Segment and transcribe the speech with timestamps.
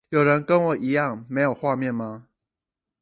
[0.09, 2.25] 有人跟我一樣沒有畫面嗎？